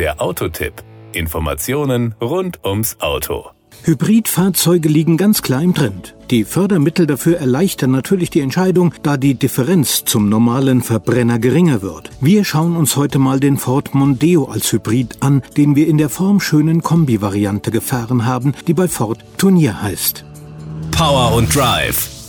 [0.00, 0.72] Der Autotipp.
[1.12, 3.50] Informationen rund ums Auto.
[3.82, 6.16] Hybridfahrzeuge liegen ganz klar im Trend.
[6.30, 12.08] Die Fördermittel dafür erleichtern natürlich die Entscheidung, da die Differenz zum normalen Verbrenner geringer wird.
[12.22, 16.08] Wir schauen uns heute mal den Ford Mondeo als Hybrid an, den wir in der
[16.08, 20.24] formschönen Kombi-Variante gefahren haben, die bei Ford Turnier heißt.
[20.92, 22.19] Power und Drive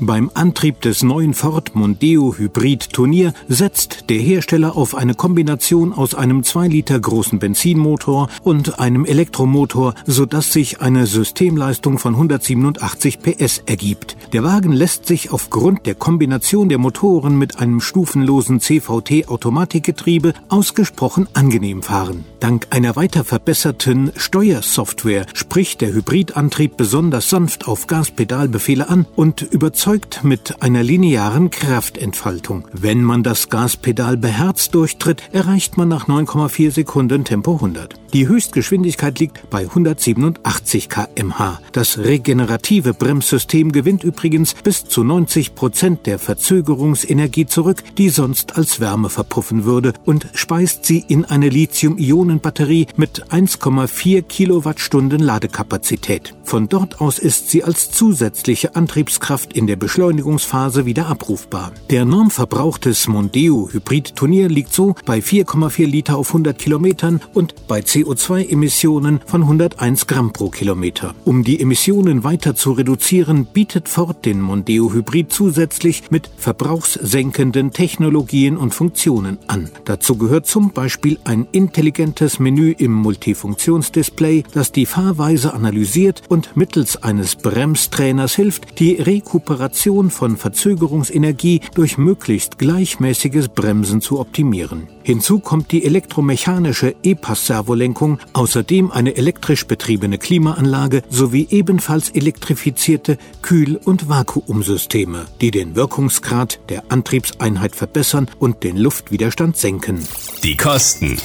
[0.00, 6.14] beim Antrieb des neuen Ford Mondeo Hybrid Turnier setzt der Hersteller auf eine Kombination aus
[6.14, 13.62] einem 2 Liter großen Benzinmotor und einem Elektromotor, sodass sich eine Systemleistung von 187 PS
[13.66, 14.16] ergibt.
[14.32, 21.28] Der Wagen lässt sich aufgrund der Kombination der Motoren mit einem stufenlosen CVT Automatikgetriebe ausgesprochen
[21.34, 22.24] angenehm fahren.
[22.40, 29.83] Dank einer weiter verbesserten Steuersoftware spricht der Hybridantrieb besonders sanft auf Gaspedalbefehle an und überzeugt
[29.84, 32.66] erzeugt mit einer linearen Kraftentfaltung.
[32.72, 37.94] Wenn man das Gaspedal beherzt durchtritt, erreicht man nach 9,4 Sekunden Tempo 100.
[38.14, 41.60] Die Höchstgeschwindigkeit liegt bei 187 kmh.
[41.72, 48.80] Das regenerative Bremssystem gewinnt übrigens bis zu 90 Prozent der Verzögerungsenergie zurück, die sonst als
[48.80, 56.34] Wärme verpuffen würde, und speist sie in eine Lithium-Ionen-Batterie mit 1,4 Kilowattstunden Ladekapazität.
[56.44, 61.72] Von dort aus ist sie als zusätzliche Antriebskraft in der der Beschleunigungsphase wieder abrufbar.
[61.90, 67.66] Der Normverbrauch des Mondeo Hybrid Turnier liegt so bei 4,4 Liter auf 100 Kilometern und
[67.66, 71.16] bei CO2-Emissionen von 101 Gramm pro Kilometer.
[71.24, 78.56] Um die Emissionen weiter zu reduzieren, bietet Ford den Mondeo Hybrid zusätzlich mit verbrauchssenkenden Technologien
[78.56, 79.70] und Funktionen an.
[79.86, 87.02] Dazu gehört zum Beispiel ein intelligentes Menü im Multifunktionsdisplay, das die Fahrweise analysiert und mittels
[87.02, 94.88] eines Bremstrainers hilft, die Rekuperation Generation von Verzögerungsenergie durch möglichst gleichmäßiges Bremsen zu optimieren.
[95.02, 104.10] Hinzu kommt die elektromechanische E-Pass-Servolenkung, außerdem eine elektrisch betriebene Klimaanlage sowie ebenfalls elektrifizierte Kühl- und
[104.10, 110.06] Vakuumsysteme, die den Wirkungsgrad der Antriebseinheit verbessern und den Luftwiderstand senken.
[110.42, 111.16] Die Kosten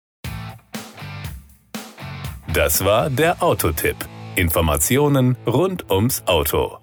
[2.52, 3.96] Das war der Autotipp.
[4.36, 6.81] Informationen rund ums Auto.